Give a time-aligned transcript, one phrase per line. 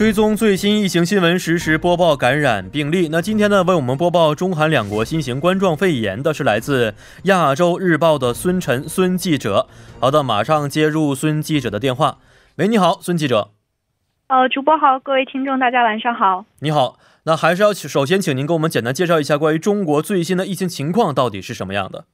[0.00, 3.10] 追踪最新疫情新闻，实时播报感染病例。
[3.12, 6.94] 那今天呢，为我们播报中韩两国新型冠状肺炎的是来自
[7.24, 9.66] 亚洲日报的孙晨孙记者。
[10.00, 12.16] 好的，马上接入孙记者的电话。
[12.56, 13.50] 喂，你好，孙记者。
[14.28, 16.46] 呃，主播好，各位听众，大家晚上好。
[16.60, 22.06] 你好，那还是要首先请您给我们简单介绍一下关于中国最新的疫情情况到底是什么样的。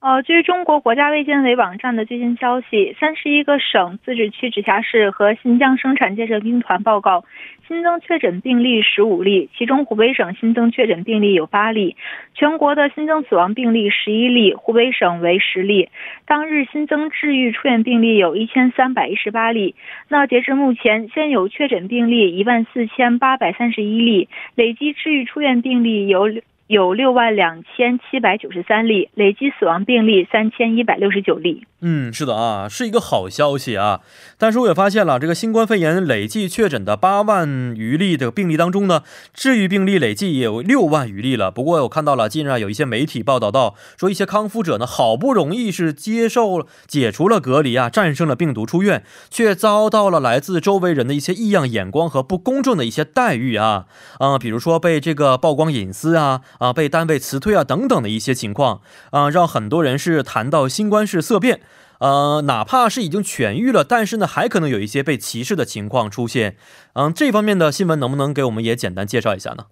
[0.00, 7.24] 呃，据中国国家卫健委网站的最新消息，三十一个省、自治区、直辖市和新疆生产建设兵团报告
[7.66, 11.96] 新增确诊病例十五例，其中湖北省新增确诊病例有八例，
[12.32, 15.88] 全国的新增死亡病例十一例，湖北省为十例。
[16.26, 19.74] 当日新增治愈出院病例有一千三百一十八例。
[20.06, 26.28] 那截至目前，现有确诊病例一万四千八百三十一例，累计治愈出院病例有。
[26.68, 31.66] 有六万两千七百九十三例，累计死亡病例三千一百六十九例。
[31.80, 34.00] 嗯，是的啊，是一个好消息啊。
[34.36, 41.52] 但是我也发现了，这个新冠肺炎累计确诊的八万余例的病例当中呢，治愈病例累计也有六万余例了。
[41.52, 53.84] 不过我看到了，近日啊有一些媒体报道到，说一些康复者呢，好不容易是接受解除了隔离啊，战胜了病毒出院，却遭到了来自周围人的一些异样眼光和不公正的一些待遇啊
[54.18, 58.80] 啊，比如说被这个曝光隐私啊啊，被单位辞退啊等等的一些情况
[59.12, 61.60] 啊，让很多人是谈到新冠是色变。
[62.00, 66.54] 呃，哪怕是已经痊愈了，但是呢，还可能有一些被歧视的情况出现。
[66.94, 69.64] 嗯，这方面的新闻能不能给我们也简单介绍一下呢？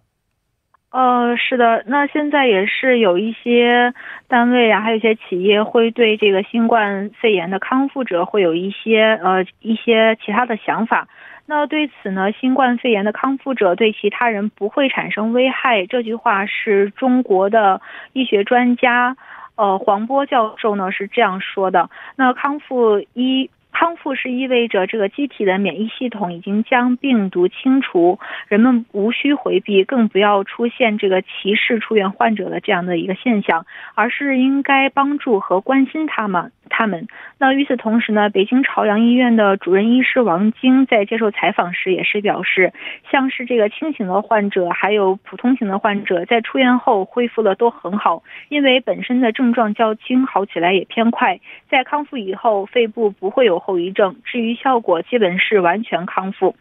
[0.90, 3.92] 呃，是的，那现在也是有一些
[4.28, 11.06] 单位啊，还有一些企业会对这个新冠肺炎的康复者会有一些呃一些其他的想法。
[11.44, 17.80] 那对此呢，新冠肺炎的康复者对其他人不会产生危害，这句话是中国的
[18.14, 19.16] 医学专家。
[19.56, 36.52] 呃，黄波教授呢是这样说的：，那康复一康复是意味着这个机体的免疫系统已经将病毒清除，人们无需回避，更不要出现这个歧视出院患者的这样的一个现象，而是应该帮助和关心他们。
[36.78, 42.74] 他们那与此同时呢，北京朝阳医院的主任医师王晶在接受采访时也是表示，
[43.10, 56.54] 像是这个轻型的患者，还有普通型的患者，在出院后恢复的都很好，因为本身的症状较轻，好起来也偏快，在康复以后，肺部不会有后遗症，至于效果，基本是完全康复，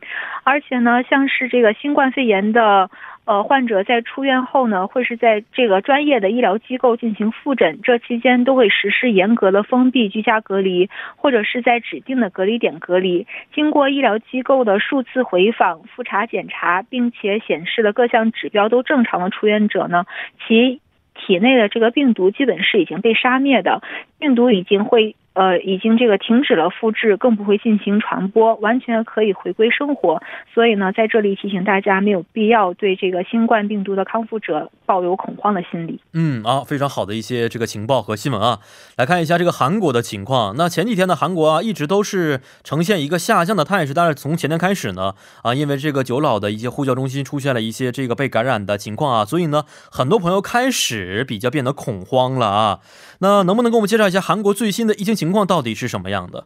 [0.46, 2.90] 而且呢，像是这个新冠肺炎的。
[3.25, 13.25] 呃，患者在出院后呢，会是在这个专业的医疗机构进行复诊，这期间都会实施严格的封闭居家隔离，或者是在指定的隔离点隔离。
[13.53, 20.06] 经过医疗机构的数次回访、复查检查，并且显示了各项指标都正常的出院者呢，
[20.47, 20.80] 其
[21.16, 23.81] 体内的这个病毒基本是已经被杀灭的，
[24.19, 25.16] 病毒已经会。
[25.35, 30.23] 呃，已经这个停止了复制，更不会进行传播，完全可以回归生活。
[30.53, 36.00] 所以呢，在这里提醒大家，没有必要对这个新冠病毒的康复者抱有恐慌的心理。
[36.13, 38.59] 嗯啊，非常好的一些这个情报和新闻啊，
[38.97, 40.56] 来看一下这个韩国的情况。
[40.57, 52.79] 那前几天呢，韩国啊一直都是呈现一个下降的态势，但是从前天开始呢，啊，因为这个九老的一些呼叫中心出现了一些这个被感染的情况啊，所以呢，很多朋友开始比较变得恐慌了啊。
[53.20, 56.46] 那能不能给我们介绍一下韩国最新的疫情情况到底是什么样的？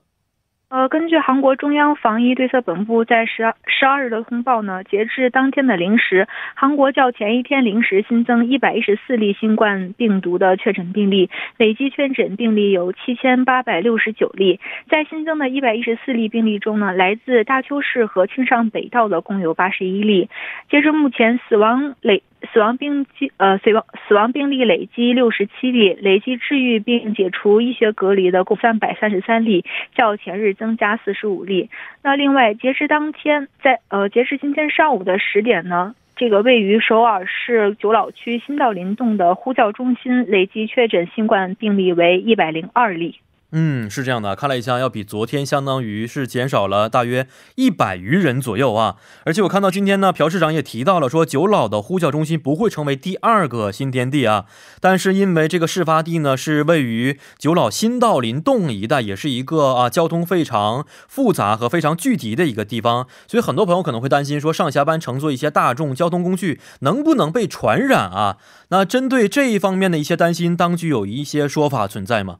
[0.69, 14.59] 呃，根据韩国中央防疫对策本部在十二十二日的通报呢，截至当天的零时，韩国较前一天零时新增一百一十四例新冠病毒的确诊病例，累计确诊病例有七千八百六十九例。
[14.87, 20.29] 在新增的一百一十四例病例中呢，来自大邱市和庆尚北道的共有八十一例。
[20.69, 22.21] 截至目前，死亡累。
[22.53, 31.69] 死亡病机呃死亡死亡病例累计六十七例，累计治愈并解除医学隔离的共三百三十三例，较前日增加四十五例。
[32.01, 43.15] 那另外，截至当天，在呃截至今天上午的十点呢，这个位于首尔市九老区新道林洞的呼叫中心累计确诊新冠病例为一百零二例。
[43.51, 48.97] 嗯，是这样的，看了一下，要比昨天相当于是减少了大约一百余人左右啊。
[49.25, 54.45] 而且我看到今天呢，朴市长也提到了说，九老的呼叫中心不会成为第二个新天地啊。
[54.79, 68.37] 但是因为这个事发地呢是位于九老新道林洞一带，也是一个啊交通非常复杂和非常聚集的一个地方，所以很多朋友可能会担心说，上下班乘坐一些大众交通工具能不能被传染啊？
[68.69, 72.37] 那针对这一方面的一些担心，当局有一些说法存在吗？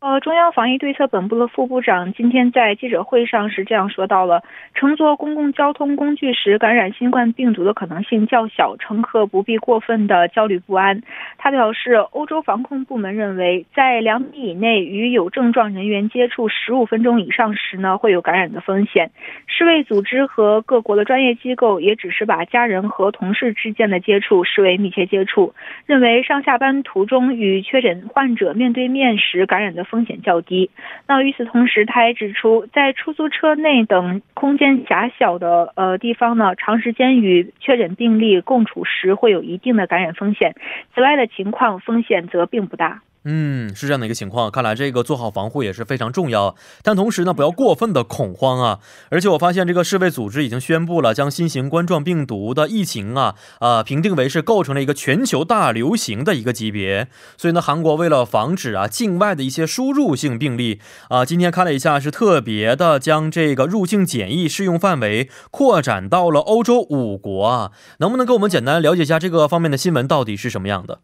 [0.00, 4.42] 呃，中央防疫对策本部的副部长今天在记者会上是这样说到了：
[4.74, 11.02] 乘坐公共交通工具时感染新冠病毒的可能性较小，乘客不必过分的焦虑不安。
[11.36, 19.10] 他表示，欧洲防控部门认为，在两米以内与有症状人员接触十五分钟以上时呢，会有感染的风险。
[19.46, 25.52] 世卫组织和各国的专业机构也只是把家人和同事之间的接触视为密切接触，
[25.84, 29.84] 认为上下班途中与确诊患者面对面时感染的。
[29.90, 30.70] 风险较低。
[31.06, 40.54] 那与此同时，他还指出，在出租车内等空间狭小的呃地方呢，长时间与确诊病例共处时会有一定的感染风险。
[40.94, 43.02] 此外的情况风险则并不大。
[43.24, 46.54] 嗯，是这样的一个情况，看来这个做好防护也是非常重要。
[46.82, 48.78] 但同时呢，不要过分的恐慌啊！
[49.10, 57.08] 而且我发现这个世卫组织已经宣布了，将新型冠状病毒的疫情啊，呃，评定为是构成了一个全球大流行的一个级别。
[57.36, 60.80] 所以呢，韩国为了防止啊境外的一些输入性病例
[61.10, 67.72] 啊，今天看了一下，是特别的将这个入境检疫适用范围扩展到了欧洲五国啊。
[67.98, 71.00] 能不能给我们简单了解一下这个方面的新闻到底是什么样的？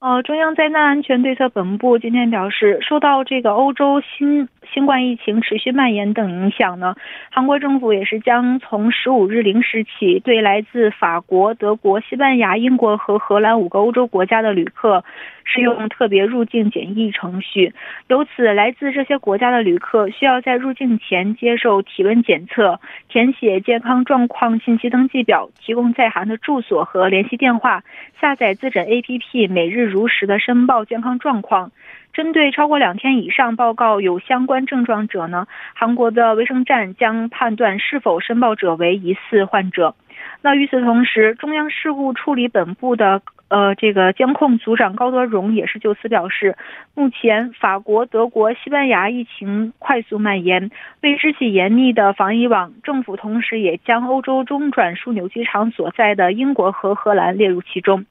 [0.00, 6.94] 呃，中央灾难安全对策本部今天表示，受到这个欧洲新新冠疫情持续蔓延等影响呢，
[7.30, 15.04] 韩国政府也是将从十五日零时起，对来自法国、德国、西班牙、英国和荷兰五个欧洲国家的旅客。
[15.52, 17.74] 适用特别入境检疫程序，
[18.06, 22.78] 由此来自这些国家的旅客需要在入境前接受体温检测，
[23.08, 27.82] 填写健康状况信息登记表，提供在韩的住所和联系电话，
[28.20, 31.72] 下载自诊 APP，每日如实的申报健康状况。
[32.12, 39.94] 针对超过两天以上报告有相关症状者呢，韩国的卫生站将判断是否申报者为疑似患者。
[40.42, 43.22] 那与此同时，中央事务处理本部的。
[43.50, 46.56] 呃，这个监控组长高德荣也是就此表示，
[46.94, 50.70] 目前法国、德国、西班牙疫情快速蔓延，
[51.02, 58.04] 为支起严密的防疫网，政府同时也将欧洲中转枢纽机场所在的英国和荷兰列入其中。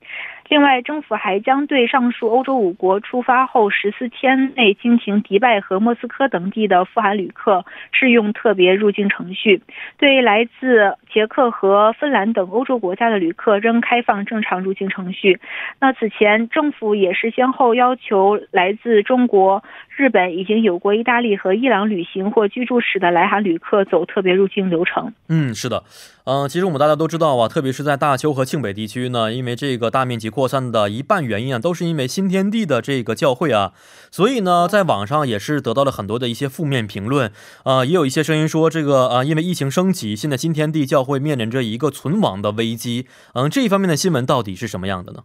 [0.50, 9.62] 另外，政府还将对上述欧洲五国出发后十四天内经停迪拜和莫斯科等地的赴韩旅客适用特别入境程序，
[10.00, 15.40] 对来自捷克和芬兰等欧洲国家的旅客仍开放正常入境程序。
[15.80, 19.64] 那此前，政府也是先后要求来自中国、
[19.96, 25.14] 日本、已经有过意大利和伊朗旅行或居住史的来韩旅客走特别入境流程。
[25.28, 25.84] 嗯，是的。
[26.26, 33.74] 嗯，其实我们大家都知道啊，特别是在大邱和庆北地区呢，因为这个大面积扩散的一半原因啊，都是因为新天地的这个教会啊，
[34.10, 37.30] 所以呢，在网上也是得到了很多的一些负面评论
[37.64, 43.06] 啊，也有一些声音说这个啊，因为疫情升级，现在新天地教会面临着一个存亡的危机。
[43.34, 45.24] 嗯，这一方面的新闻到底是什么样的呢？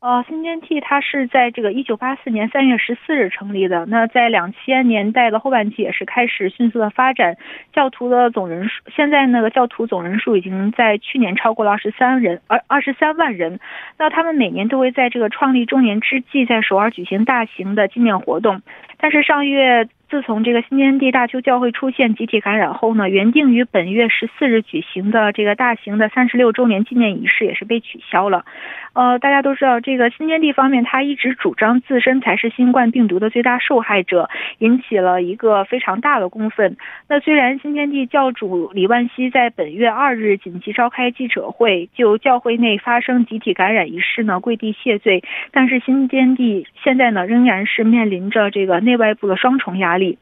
[0.00, 3.84] 呃，新天地它是在这个一九八四年三月十四日成立的。
[3.84, 7.36] 那在两千年代的后半期也是开始迅速的发展，
[7.74, 13.60] 教徒的总人数现在那个教徒总人数已经在去年超过了二十三人，二二十三万人。
[13.98, 18.62] 那他们每年都会在这个创立周年之际，在首尔举行大型的纪念活动。
[18.96, 19.86] 但是上月。
[20.10, 28.44] 自从这个新天地大邱教会出现集体感染后呢，原定于本月十四日举行的这个大型的三十六周年纪念仪式也是被取消了。
[28.92, 34.28] 呃，大家都知道，这个新天地方面他一直主张自身才是新冠病毒的最大受害者，
[34.58, 36.76] 引起了一个非常大的公愤。
[37.08, 45.22] 那虽然新天地教主李万熙在本月二日紧急召开记者会，就教会内发生集体感染一事呢跪地谢罪，
[45.52, 49.99] 但是新天地现在呢仍然是面临着这个内外部的双重压力。
[50.00, 50.18] 力。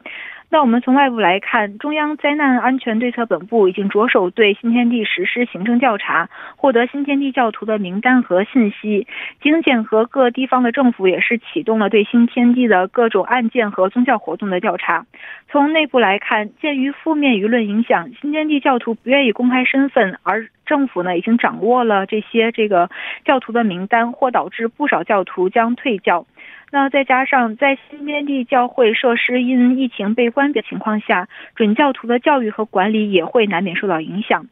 [0.51, 9.05] 那我们从外部来看，中央灾难安全对策本部已经着手对新天地实施行政调查，获得新天地教徒的名单和信息。
[9.43, 15.05] 经检和各地方的政府也是启动了对新天地的各种案件和宗教活动的调查。
[15.51, 22.89] 从内部来看，鉴于负面舆论影响，新天地教徒不愿意公开身份，而政府呢已经掌握了这些这个
[23.23, 26.25] 教徒的名单，或导致不少教徒将退教。
[26.71, 34.45] 那再加上在新天地教会设施因疫情被关闭的情况下，准教徒的教育和管理也会难免受到影响。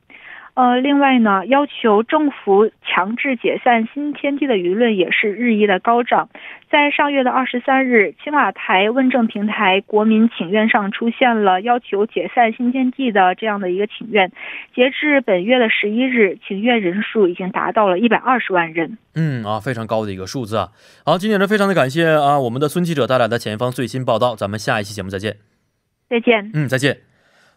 [0.57, 6.29] 呃，另外呢，要求政府强制解散新天地的舆论也是日益的高涨。
[6.71, 14.31] 在上月的二十三日，青瓦台问政平台国民请愿上出现了要求解散新天地的这样的一个请愿。
[14.73, 18.97] 截至本月的十一日，请愿人数已经达到了一百二十万人。
[19.13, 20.69] 嗯啊，非常高的一个数字啊。
[21.05, 24.35] 好，今天呢，非常的感谢啊，我们的孙记者带来的前方最新报道。
[24.35, 25.37] 咱们下一期节目再见。
[26.09, 26.49] 再见。
[26.55, 27.06] 嗯，再见。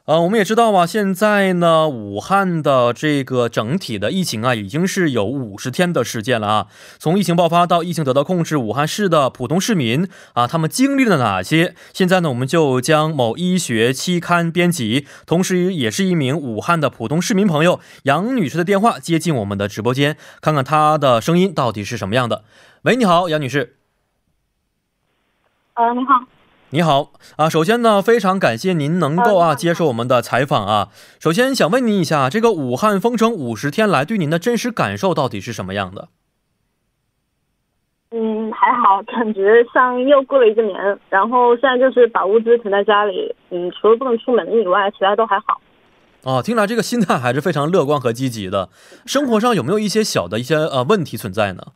[0.07, 6.67] 呃，我们也知道啊，现在呢，武汉的这个整体的疫情啊，已经是有五十天的时间了啊。
[6.99, 11.77] 从疫情爆发到疫情得到控制，武汉市的普通市民啊，他们经历了哪些？
[11.93, 22.43] 现在呢，我们就将某医学期刊编辑，同时也是一名武汉的普通市民朋友杨女士的电话接进我们的直播间，看看她的声音到底是什么样的。
[22.83, 23.77] 喂，你好，杨女士。
[25.75, 26.40] 呃，你好。
[26.73, 30.91] 你好啊，首先呢，非常感谢您能够啊接受我们的采访啊。
[31.19, 36.09] 首先想问您一下，这个武汉封城五十天来，对您的真实感受到底是什么样的？
[38.13, 40.77] 嗯，还好，感觉像又过了一个年，
[41.09, 45.61] 然后现在就是把物资囤在家里，嗯，除了不能出门以外，其他都还好。
[46.23, 48.69] 哦，听来这个心态还是非常乐观和积极的。
[49.07, 51.73] 生活上有没有一些小的一些呃问题存在呢？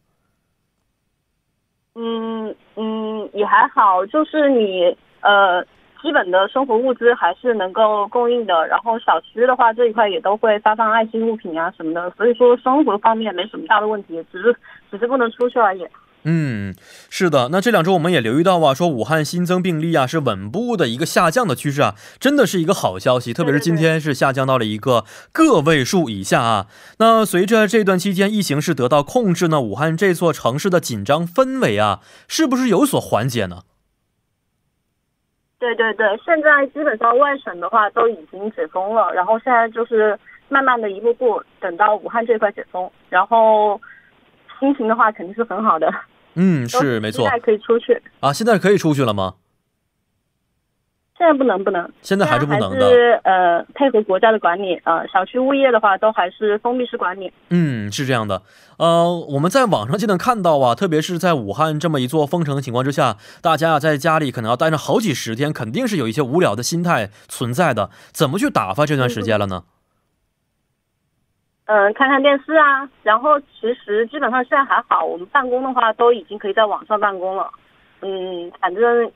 [1.96, 5.64] 嗯嗯，也还好，就是你呃，
[6.02, 8.66] 基本的生活物资还是能够供应的。
[8.66, 14.54] 然后小区的话，这一块也都会发放爱心物品啊什么的，所以说生活方面没什么大的问题，只是
[14.90, 15.86] 只是不能出去而已。
[16.26, 16.74] 嗯，
[17.10, 23.34] 是的，那这两周我们也留意到啊，说武汉新增病例啊是稳步的一个下降的趋势啊，真的是一个好消息。
[23.34, 26.66] 特别是今天是下降到了一个个位数以下啊。
[26.98, 33.64] 那随着这段期间疫情是得到控制呢，武汉这座城市的紧张氛围啊，是不是有所缓解呢？
[35.58, 43.78] 对对对，现在基本上外省的话都已经解封了，然后现在就是慢慢的一步步等到武汉这块解封，然后
[44.58, 45.92] 心情的话肯定是很好的。
[46.34, 47.22] 嗯，是没错。
[47.22, 48.32] 现在可以出去啊？
[48.32, 49.34] 现在可以出去了吗？
[51.16, 51.88] 现在不能，不能。
[52.02, 52.90] 现在还是不能的。
[52.90, 57.32] 是呃，配合国家的管理，呃，小区物业的话都还是封闭式管理。
[57.50, 58.42] 嗯，是这样的。
[58.78, 67.90] 呃，我们在网上就能看到啊，特别是在武汉这么一座封城的情况之下，大家啊在家里可能要待上好几十天，肯定是有一些无聊的心态存在的。
[68.12, 69.62] 怎么去打发这段时间了呢？
[69.66, 69.73] 嗯，
[71.66, 77.50] 看看电视啊，然后其实基本上现在还好，我们办公的话都已经可以在网上办公了。
[78.02, 79.10] 嗯，反正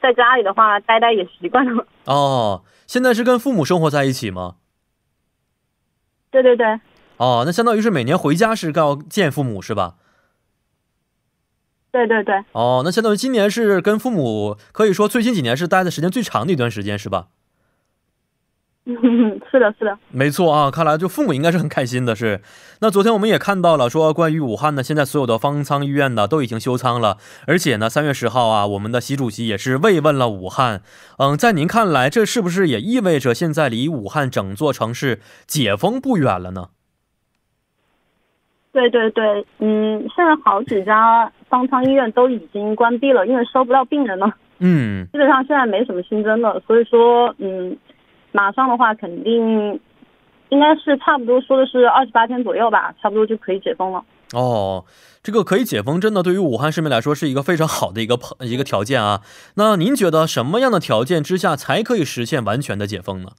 [0.00, 1.86] 在家里的话待待也习惯了。
[2.06, 4.56] 哦，现在是跟父母生活在一起吗？
[6.30, 6.80] 对对对。
[7.18, 9.94] 哦，那相当于是每年回家是要见父母是吧？
[11.92, 12.42] 对对对。
[12.52, 17.28] 哦，那相当于今年是跟父母可以说最近几年是待的时间最长的一段时间是吧？
[19.48, 22.16] 是的，是的，没错啊，看来就父母应该是很开心的。
[22.16, 22.40] 是，
[22.80, 30.82] 那昨天我们也看到了，说关于武汉呢，现在所有的方舱医院呢都已经休舱了，而且呢，三月十号啊，我们的习主席也是慰问了武汉。
[31.18, 36.70] 嗯，在您看来，这是不是也意味着现在离武汉整座城市解封不远了呢？
[38.72, 44.28] 对对对，嗯，现在好几家方舱医院都已经关闭了，因为收不到病人了。
[44.58, 47.76] 嗯，基本上现在没什么新增的，所以说，嗯。
[48.32, 49.78] 马上的话，肯定
[50.48, 54.04] 应该是差不多说的是二十八天左右吧，差不多就可以解封了。
[54.32, 54.84] 哦，
[55.22, 59.20] 这个可以解封，真的对于武汉市民来说是一个非常好的一个 一个条件啊。
[59.56, 63.32] 那您觉得什么样的条件之下才可以实现完全的解封呢？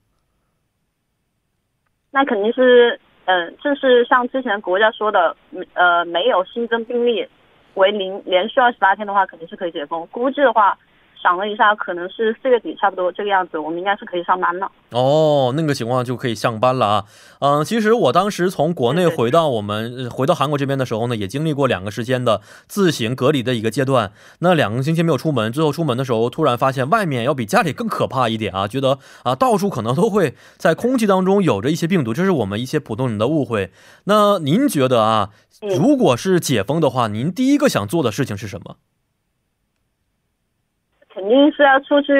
[2.11, 5.35] 那肯定是，嗯，就是像之前国家说的，
[5.73, 7.27] 呃，没有新增病例
[7.73, 10.07] 为零，连续二十八天的话，肯定是可以解封。
[10.11, 10.77] 估计的话。
[11.23, 14.69] 想了一下，可能是四月底差不多这个样子，我们应该是可以上班了。
[14.91, 17.05] 哦，那个情况就可以上班了啊。
[17.39, 24.11] 嗯，其实我当时从国内回到我们回到韩国这边的时候呢，也经历过两个时间的自行隔离的一个阶段。
[24.39, 33.71] 那两个星期没有出门，最后出门的时候，突然发现外面要比家里更可怕一点啊，觉得啊，到处可能都会在空气当中有着一些病毒，这是我们一些普通人的误会。
[34.03, 35.29] 那您觉得啊，
[35.61, 38.75] 如果是解封的话，您第一个想做的事情是什么？
[41.13, 42.11] 肯定是要出去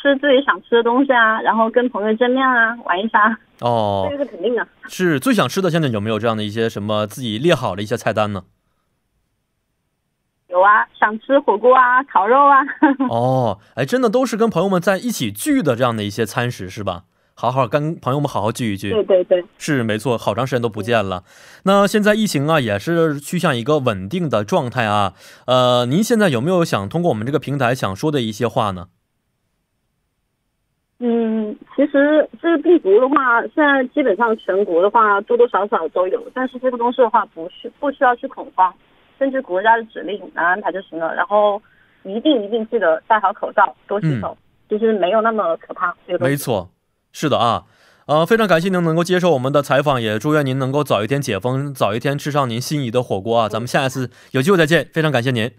[0.00, 3.38] 吃自己想吃的东西啊，然后跟朋友见面啊，玩一下。
[3.60, 4.66] 哦，这个是肯定的。
[4.88, 8.44] 是最想吃的，现在有没有这样的一些什么自己列好的一些菜单呢？
[10.48, 12.60] 有啊，想吃火锅啊，烤肉啊。
[13.10, 17.04] 哦，哎，真的都是跟朋友们在一起聚的这样的一些餐食是吧？
[17.40, 21.22] 好好跟朋友们好好聚一聚，对对对，是没错，好长时间都不见了。
[21.62, 25.14] 那现在疫情啊也是趋向一个稳定的状态啊。
[25.46, 28.88] 呃，您现在有没有想通过我们这个平台想说的一些话呢？
[30.98, 38.74] 嗯，其实这个病毒的话，现在基本上全国的话多多少少都有，但是这个东西的话不需不需要去恐慌，
[39.16, 41.14] 根据国家的指令来安排就行了。
[41.14, 41.62] 然后
[42.02, 44.36] 一定一定记得戴好口罩，多洗手，
[44.68, 45.94] 就是没有那么可怕。
[46.18, 46.68] 没错。
[47.20, 47.64] 是的啊，
[48.06, 53.48] 呃，非常感谢您能够接受我们的采访，也祝愿您能够早一天解封，早一天吃上您心仪的火锅啊！
[53.48, 55.50] 咱们下一次有机会再见，非常感谢您。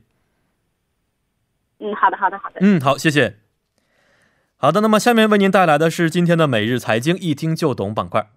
[1.79, 2.59] 嗯，好的，好的，好的。
[2.61, 3.39] 嗯，好，谢谢。
[4.55, 8.29] 好的，那么下面为您带来的是今天的每日财经一听就懂板块。